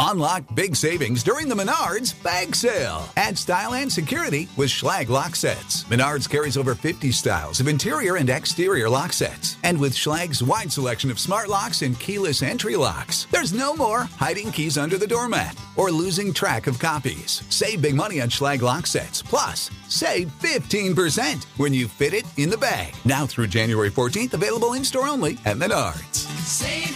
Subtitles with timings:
[0.00, 3.08] Unlock big savings during the Menards bag sale.
[3.16, 5.84] Add style and security with Schlage lock sets.
[5.84, 9.56] Menards carries over 50 styles of interior and exterior lock sets.
[9.62, 14.00] And with Schlage's wide selection of smart locks and keyless entry locks, there's no more
[14.00, 17.42] hiding keys under the doormat or losing track of copies.
[17.48, 19.22] Save big money on Schlage lock sets.
[19.22, 22.94] Plus, save 15% when you fit it in the bag.
[23.06, 26.26] Now through January 14th, available in store only at Menards.
[26.44, 26.95] Save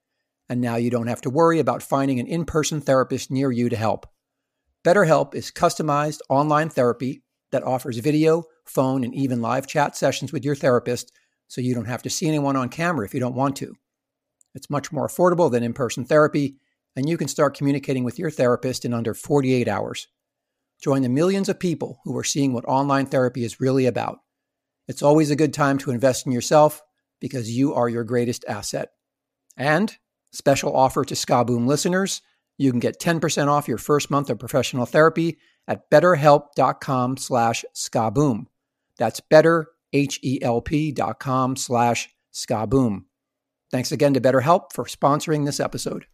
[0.51, 3.69] and now you don't have to worry about finding an in person therapist near you
[3.69, 4.05] to help.
[4.83, 10.43] BetterHelp is customized online therapy that offers video, phone, and even live chat sessions with
[10.43, 11.13] your therapist
[11.47, 13.73] so you don't have to see anyone on camera if you don't want to.
[14.53, 16.57] It's much more affordable than in person therapy,
[16.97, 20.09] and you can start communicating with your therapist in under 48 hours.
[20.81, 24.19] Join the millions of people who are seeing what online therapy is really about.
[24.89, 26.81] It's always a good time to invest in yourself
[27.21, 28.89] because you are your greatest asset.
[29.55, 29.95] And
[30.31, 32.21] Special offer to Skaboom listeners.
[32.57, 35.37] You can get 10% off your first month of professional therapy
[35.67, 38.45] at betterhelp.com slash skaboom.
[38.97, 43.05] That's better, H-E-L-P dot com slash skaboom.
[43.71, 46.05] Thanks again to BetterHelp for sponsoring this episode.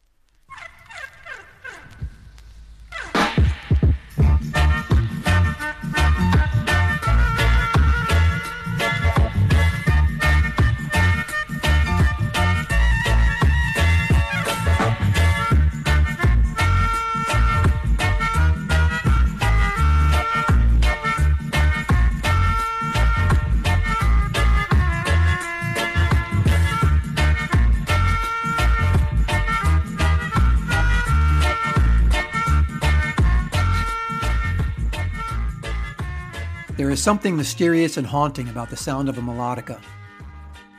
[36.98, 39.80] Is something mysterious and haunting about the sound of a melodica.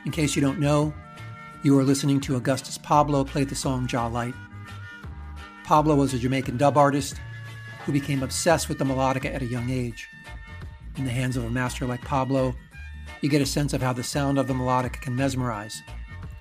[0.03, 0.93] In case you don't know,
[1.63, 4.33] you are listening to Augustus Pablo play the song Jah Light.
[5.63, 7.15] Pablo was a Jamaican dub artist
[7.85, 10.09] who became obsessed with the melodica at a young age.
[10.97, 12.53] In the hands of a master like Pablo,
[13.21, 15.81] you get a sense of how the sound of the melodica can mesmerize,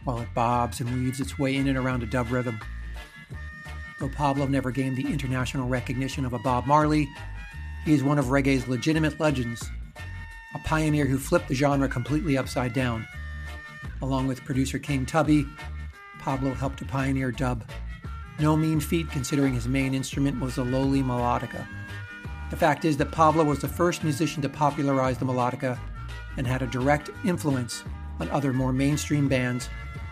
[0.02, 2.58] while it bobs and weaves its way in and around a dub rhythm.
[4.00, 7.08] Though Pablo never gained the international recognition of a Bob Marley,
[7.84, 9.70] he is one of reggae's legitimate legends,
[10.54, 13.06] a pioneer who flipped the genre completely upside down.
[14.02, 15.46] Along with producer King Tubby,
[16.18, 17.64] Pablo helped to pioneer dub.
[18.38, 21.66] No mean feat considering his main instrument was the lowly melodica.
[22.50, 25.78] The fact is that Pablo was the first musician to popularize the melodica
[26.36, 27.82] and had a direct influence
[28.20, 29.68] on other more mainstream bands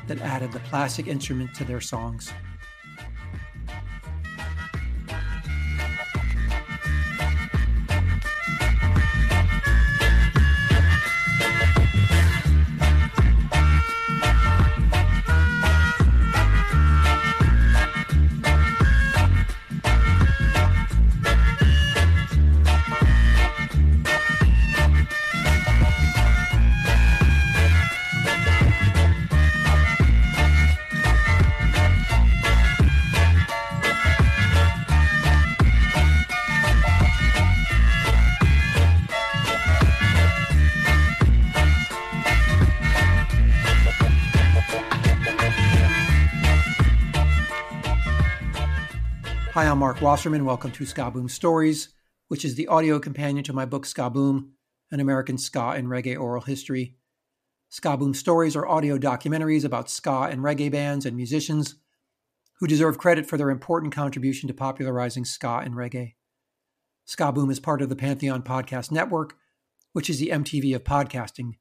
[0.06, 2.32] that added the plastic instrument to their songs.
[49.56, 50.44] Hi, I'm Mark Wasserman.
[50.44, 51.88] Welcome to Skaboom Stories,
[52.28, 54.50] which is the audio companion to my book Skaboom,
[54.90, 56.96] An American Ska and Reggae Oral History.
[57.72, 61.76] Skaboom Stories are audio documentaries about ska and reggae bands and musicians
[62.60, 66.16] who deserve credit for their important contribution to popularizing ska and reggae.
[67.08, 69.36] Skaboom is part of the Pantheon Podcast Network,
[69.94, 71.52] which is the MTV of podcasting,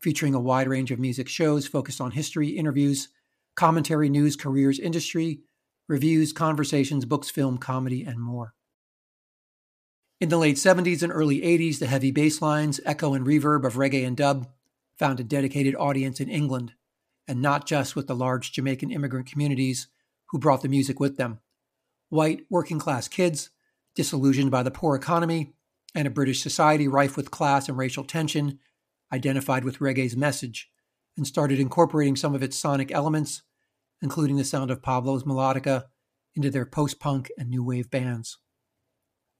[0.00, 3.08] featuring a wide range of music shows focused on history, interviews,
[3.56, 5.42] commentary, news, careers, industry,
[5.88, 8.54] reviews, conversations, books, film, comedy, and more.
[10.20, 13.74] In the late 70s and early 80s, the heavy bass lines, echo, and reverb of
[13.74, 14.46] reggae and dub
[14.96, 16.74] found a dedicated audience in England,
[17.26, 19.88] and not just with the large Jamaican immigrant communities
[20.30, 21.40] who brought the music with them.
[22.08, 23.50] White, working class kids,
[23.94, 25.54] disillusioned by the poor economy,
[25.94, 28.58] and a British society rife with class and racial tension,
[29.12, 30.70] identified with reggae's message
[31.16, 33.42] and started incorporating some of its sonic elements,
[34.02, 35.84] including the sound of Pablo's melodica,
[36.34, 38.38] into their post punk and new wave bands.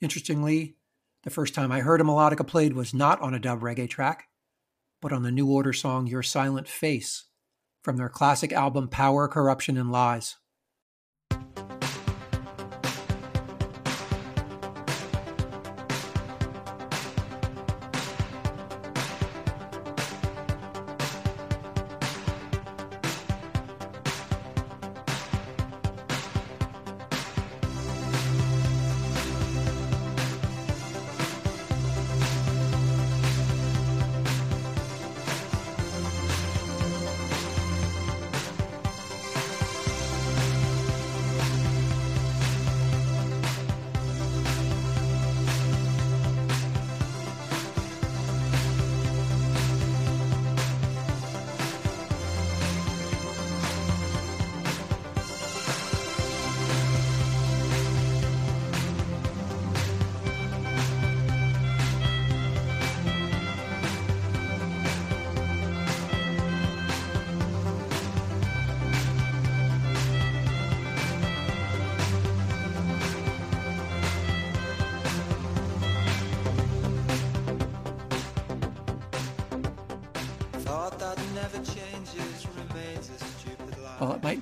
[0.00, 0.76] Interestingly,
[1.25, 4.29] the first time I heard a melodica played was not on a dub reggae track,
[5.00, 7.26] but on the New Order song Your Silent Face
[7.82, 10.37] from their classic album Power, Corruption, and Lies.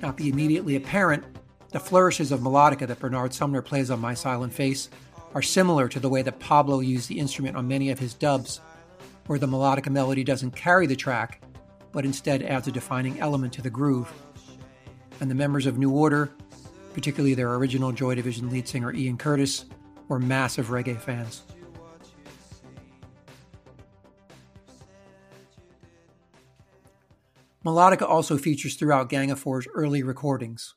[0.01, 1.23] Not be immediately apparent,
[1.71, 4.89] the flourishes of melodica that Bernard Sumner plays on My Silent Face
[5.33, 8.59] are similar to the way that Pablo used the instrument on many of his dubs,
[9.27, 11.41] where the melodica melody doesn't carry the track,
[11.91, 14.11] but instead adds a defining element to the groove.
[15.21, 16.31] And the members of New Order,
[16.93, 19.65] particularly their original Joy Division lead singer Ian Curtis,
[20.07, 21.43] were massive reggae fans.
[27.65, 30.75] Melodica also features throughout Gang of Four's early recordings.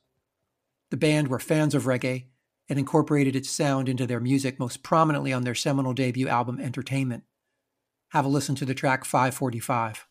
[0.91, 2.25] The band were fans of reggae
[2.69, 7.23] and incorporated its sound into their music most prominently on their seminal debut album Entertainment.
[8.09, 10.07] Have a listen to the track 545.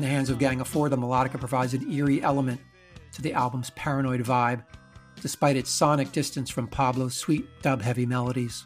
[0.00, 2.58] In the hands of Gang of Four, the melodica provides an eerie element
[3.12, 4.64] to the album's paranoid vibe,
[5.20, 8.64] despite its sonic distance from Pablo's sweet dub heavy melodies.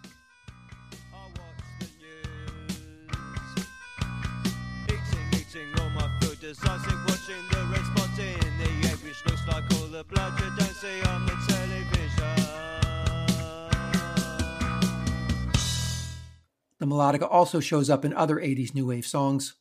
[16.78, 19.54] The melodica also shows up in other 80s new wave songs,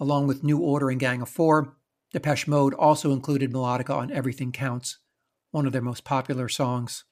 [0.00, 1.76] Along with New Order and Gang of Four,
[2.12, 4.98] Depeche Mode also included melodica on Everything Counts,
[5.50, 7.04] one of their most popular songs.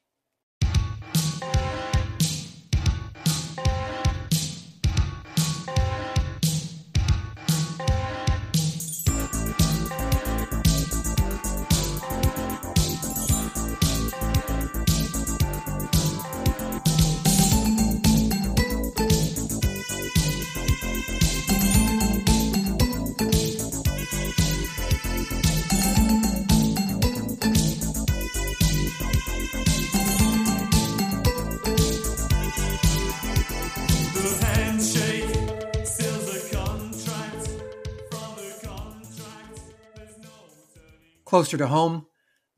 [41.29, 42.07] Closer to home,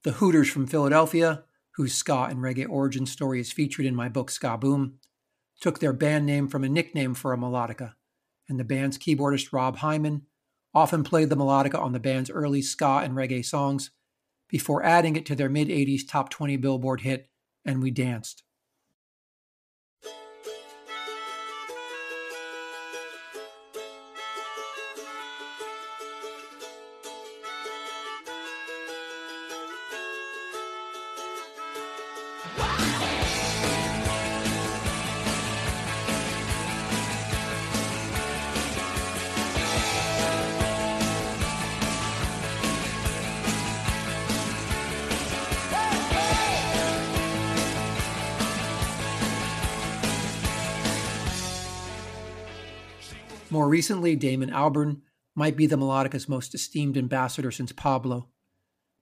[0.05, 1.43] the Hooters from Philadelphia,
[1.75, 5.00] whose ska and reggae origin story is featured in my book Ska Boom,
[5.61, 7.95] took their band name from a nickname for a melodica,
[8.49, 10.23] and the band's keyboardist Rob Hyman
[10.73, 13.91] often played the melodica on the band's early ska and reggae songs
[14.49, 17.29] before adding it to their mid 80s top 20 Billboard hit,
[17.65, 18.45] And We Danced.
[53.71, 55.00] Recently, Damon Albarn
[55.35, 58.29] might be the melodica's most esteemed ambassador since Pablo.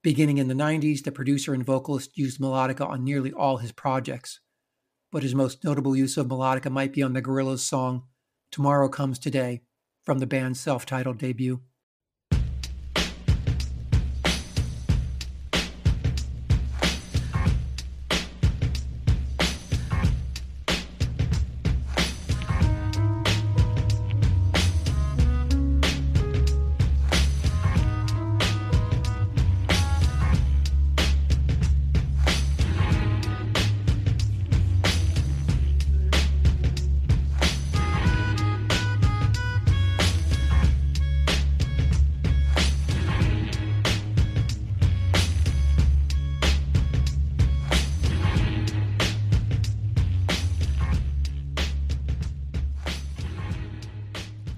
[0.03, 4.41] Beginning in the 90s, the producer and vocalist used melodica on nearly all his projects.
[5.11, 8.05] But his most notable use of melodica might be on the Gorillaz song
[8.51, 9.63] Tomorrow Comes Today
[10.05, 11.61] from the band's self titled debut.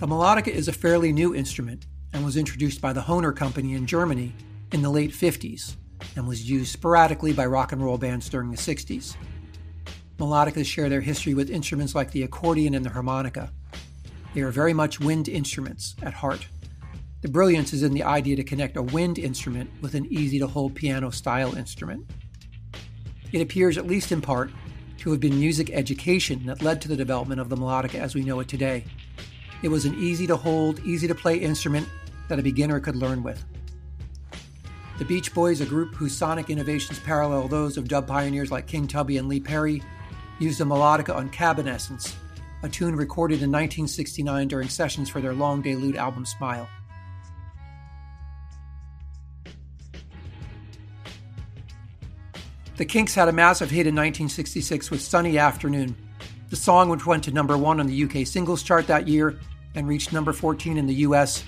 [0.00, 3.84] The melodica is a fairly new instrument and was introduced by the Hohner Company in
[3.84, 4.32] Germany
[4.72, 5.76] in the late 50s
[6.16, 9.14] and was used sporadically by rock and roll bands during the 60s.
[10.16, 13.52] Melodicas share their history with instruments like the accordion and the harmonica.
[14.32, 16.46] They are very much wind instruments at heart.
[17.20, 20.46] The brilliance is in the idea to connect a wind instrument with an easy to
[20.46, 22.10] hold piano style instrument.
[23.32, 24.50] It appears, at least in part,
[24.96, 28.24] to have been music education that led to the development of the melodica as we
[28.24, 28.86] know it today.
[29.62, 31.88] It was an easy to hold, easy to play instrument
[32.28, 33.44] that a beginner could learn with.
[34.98, 38.86] The Beach Boys, a group whose sonic innovations parallel those of dub pioneers like King
[38.86, 39.82] Tubby and Lee Perry,
[40.38, 42.14] used a melodica on Cabin Essence,
[42.62, 46.68] a tune recorded in 1969 during sessions for their Long Delude album Smile.
[52.76, 55.94] The Kinks had a massive hit in 1966 with Sunny Afternoon,
[56.50, 59.38] the song, which went to number one on the UK singles chart that year
[59.76, 61.44] and reached number 14 in the US,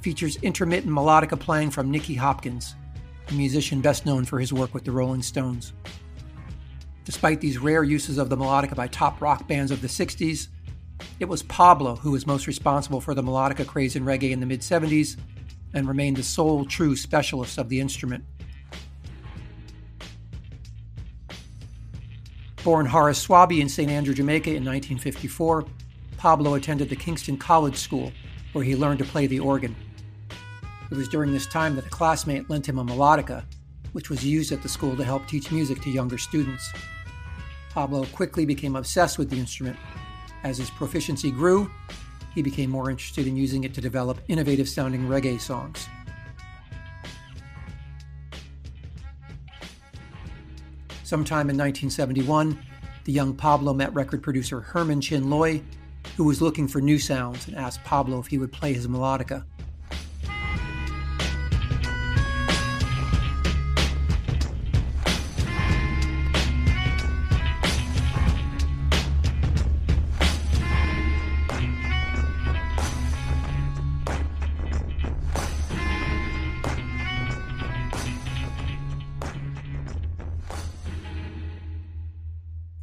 [0.00, 2.74] features intermittent melodica playing from Nicky Hopkins,
[3.28, 5.74] a musician best known for his work with the Rolling Stones.
[7.04, 10.48] Despite these rare uses of the melodica by top rock bands of the 60s,
[11.20, 14.46] it was Pablo who was most responsible for the melodica craze in reggae in the
[14.46, 15.18] mid 70s
[15.74, 18.24] and remained the sole true specialist of the instrument.
[22.66, 23.88] Born Horace Swaby in St.
[23.88, 25.66] Andrew, Jamaica in 1954,
[26.16, 28.10] Pablo attended the Kingston College School,
[28.54, 29.76] where he learned to play the organ.
[30.90, 33.44] It was during this time that a classmate lent him a melodica,
[33.92, 36.72] which was used at the school to help teach music to younger students.
[37.70, 39.78] Pablo quickly became obsessed with the instrument.
[40.42, 41.70] As his proficiency grew,
[42.34, 45.86] he became more interested in using it to develop innovative sounding reggae songs.
[51.06, 52.58] Sometime in 1971,
[53.04, 55.62] the young Pablo met record producer Herman Chin Loy,
[56.16, 59.44] who was looking for new sounds and asked Pablo if he would play his melodica.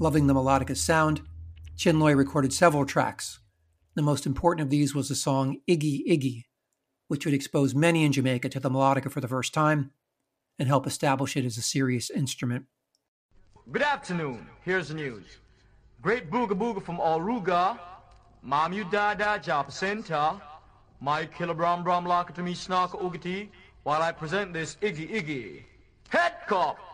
[0.04, 1.22] Loving the melodica sound,
[1.78, 3.40] Chin Loy recorded several tracks.
[3.96, 6.44] The most important of these was the song Iggy Iggy,
[7.08, 9.92] which would expose many in Jamaica to the melodica for the first time
[10.60, 12.66] and help establish it as a serious instrument.
[13.72, 14.46] Good afternoon.
[14.64, 15.38] Here's the news.
[16.02, 17.80] Great booga booga from Auruga.
[18.44, 20.34] Mam you dada center.
[21.00, 22.04] My kilobram bram
[22.44, 23.48] me snark ugati
[23.84, 25.64] while I present this Iggy Iggy.
[26.10, 26.93] Head cop.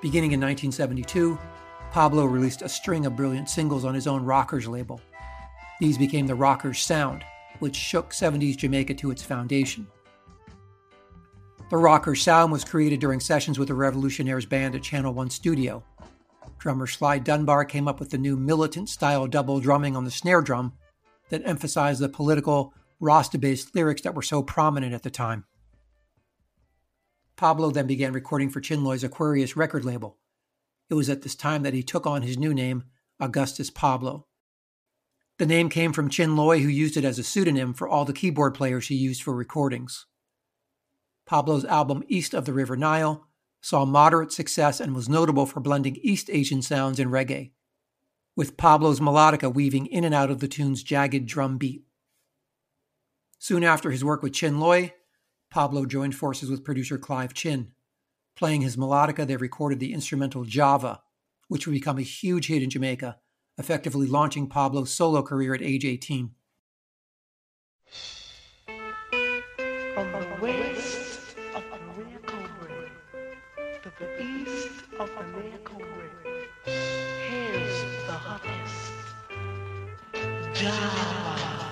[0.00, 1.38] Beginning in 1972,
[1.90, 5.00] Pablo released a string of brilliant singles on his own Rockers label.
[5.78, 7.22] These became the Rockers sound,
[7.58, 9.86] which shook 70s Jamaica to its foundation.
[11.68, 15.84] The Rockers sound was created during sessions with the Revolutionaries band at Channel One Studio.
[16.58, 20.40] Drummer Sly Dunbar came up with the new militant style double drumming on the snare
[20.40, 20.72] drum
[21.28, 25.44] that emphasized the political, Rasta based lyrics that were so prominent at the time.
[27.40, 30.18] Pablo then began recording for Chin Loy's Aquarius record label.
[30.90, 32.84] It was at this time that he took on his new name,
[33.18, 34.26] Augustus Pablo.
[35.38, 38.12] The name came from Chin Loy, who used it as a pseudonym for all the
[38.12, 40.04] keyboard players he used for recordings.
[41.24, 43.26] Pablo's album East of the River Nile
[43.62, 47.52] saw moderate success and was notable for blending East Asian sounds and reggae,
[48.36, 51.84] with Pablo's melodica weaving in and out of the tune's jagged drum beat.
[53.38, 54.92] Soon after his work with Chin Loy,
[55.50, 57.72] Pablo joined forces with producer Clive Chin.
[58.36, 61.02] Playing his melodica, they recorded the instrumental Java,
[61.48, 63.18] which would become a huge hit in Jamaica,
[63.58, 66.30] effectively launching Pablo's solo career at age 18.
[69.94, 71.64] From the west of
[73.82, 75.10] to the east of
[76.64, 78.92] here's the hottest
[80.54, 81.69] Java.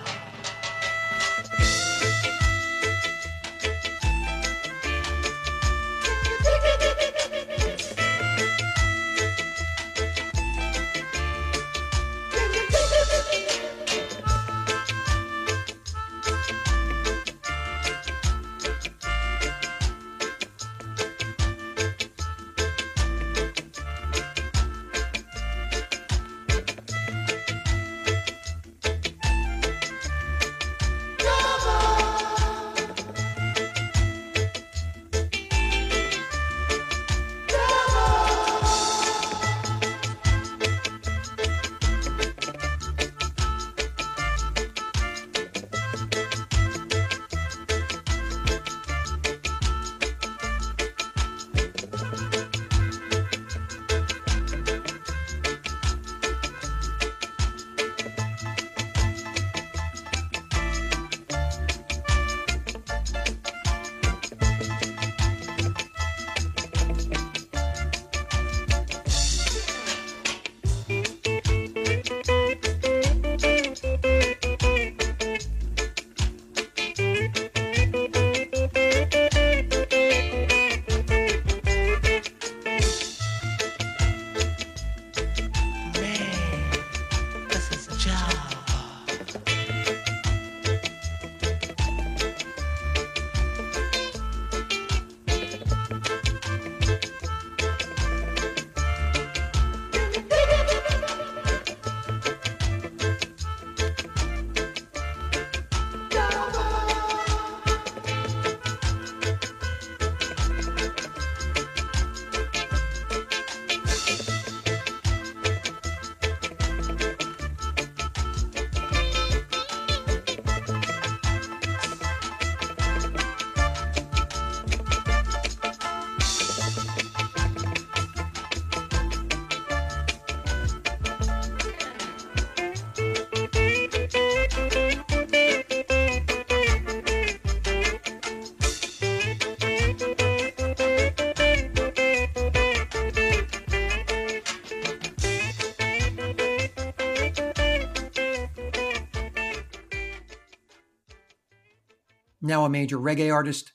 [152.48, 153.72] Now a major reggae artist,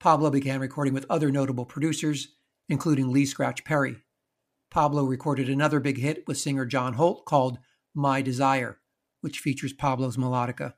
[0.00, 2.28] Pablo began recording with other notable producers,
[2.66, 3.98] including Lee Scratch Perry.
[4.70, 7.58] Pablo recorded another big hit with singer John Holt called
[7.92, 8.78] My Desire,
[9.20, 10.72] which features Pablo's melodica.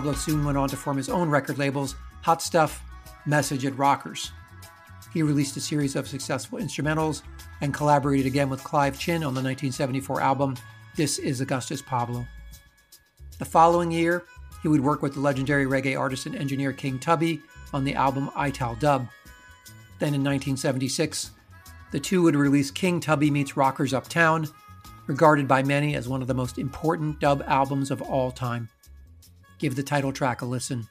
[0.00, 2.82] Pablo soon went on to form his own record labels Hot Stuff,
[3.26, 4.32] Message, and Rockers.
[5.12, 7.20] He released a series of successful instrumentals
[7.60, 10.56] and collaborated again with Clive Chin on the 1974 album
[10.96, 12.26] This Is Augustus Pablo.
[13.38, 14.24] The following year,
[14.62, 17.42] he would work with the legendary reggae artist and engineer King Tubby
[17.74, 19.06] on the album Ital Dub.
[19.98, 21.32] Then in 1976,
[21.92, 24.48] the two would release King Tubby Meets Rockers Uptown,
[25.06, 28.70] regarded by many as one of the most important dub albums of all time.
[29.60, 30.86] Give the title track a listen.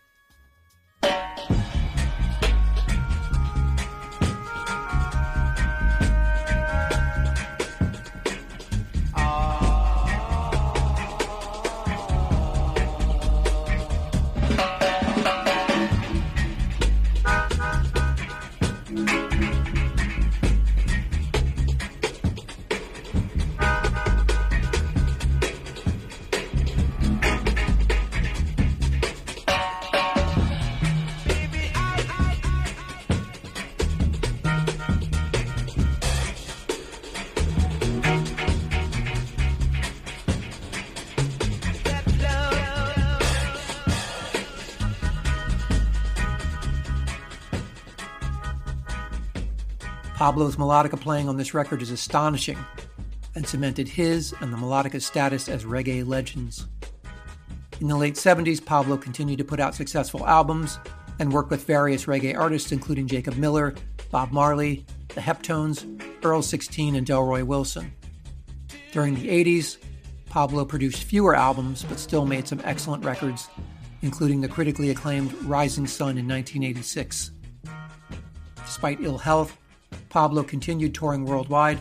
[50.20, 52.58] Pablo's melodica playing on this record is astonishing
[53.36, 56.68] and cemented his and the melodica's status as reggae legends.
[57.80, 60.78] In the late 70s, Pablo continued to put out successful albums
[61.20, 63.74] and work with various reggae artists, including Jacob Miller,
[64.12, 65.86] Bob Marley, the Heptones,
[66.22, 67.94] Earl 16, and Delroy Wilson.
[68.92, 69.78] During the 80s,
[70.26, 73.48] Pablo produced fewer albums but still made some excellent records,
[74.02, 77.32] including the critically acclaimed Rising Sun in 1986.
[78.66, 79.58] Despite ill health,
[80.10, 81.80] Pablo continued touring worldwide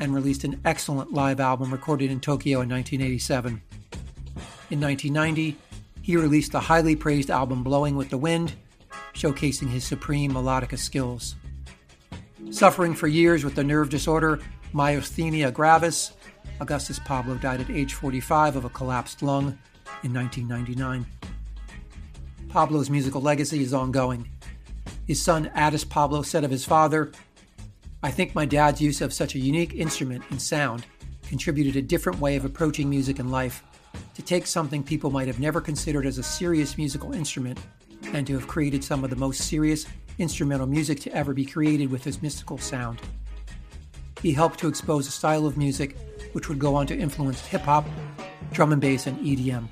[0.00, 3.62] and released an excellent live album recorded in Tokyo in 1987.
[4.70, 5.56] In 1990,
[6.02, 8.54] he released the highly praised album Blowing with the Wind,
[9.14, 11.36] showcasing his supreme melodica skills.
[12.50, 14.40] Suffering for years with the nerve disorder
[14.72, 16.12] myasthenia gravis,
[16.60, 19.58] Augustus Pablo died at age 45 of a collapsed lung
[20.02, 21.06] in 1999.
[22.48, 24.28] Pablo's musical legacy is ongoing.
[25.06, 27.12] His son Addis Pablo said of his father,
[28.04, 30.84] I think my dad's use of such a unique instrument and sound
[31.26, 33.64] contributed a different way of approaching music and life,
[34.14, 37.58] to take something people might have never considered as a serious musical instrument
[38.12, 39.86] and to have created some of the most serious
[40.18, 43.00] instrumental music to ever be created with his mystical sound.
[44.20, 45.96] He helped to expose a style of music
[46.32, 47.86] which would go on to influence hip hop,
[48.52, 49.66] drum and bass, and EDM.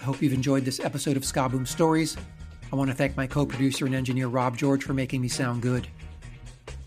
[0.00, 2.16] I hope you've enjoyed this episode of Ska Boom Stories.
[2.72, 5.62] I want to thank my co producer and engineer Rob George for making me sound
[5.62, 5.88] good.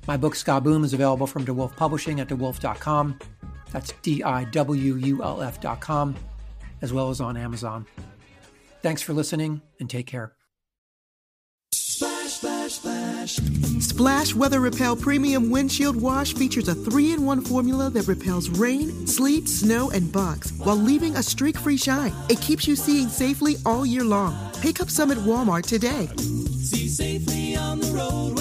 [0.07, 3.19] My book Ska Boom is available from DiWulf Publishing at DiWulf.com.
[3.71, 6.15] That's D I W U L F.com,
[6.81, 7.85] as well as on Amazon.
[8.81, 10.33] Thanks for listening and take care.
[13.79, 19.05] Splash Weather Repel Premium Windshield Wash features a three in one formula that repels rain,
[19.05, 22.13] sleet, snow, and bugs while leaving a streak free shine.
[22.29, 24.35] It keeps you seeing safely all year long.
[24.61, 26.07] Pick up some at Walmart today.
[26.17, 28.40] See safely on the road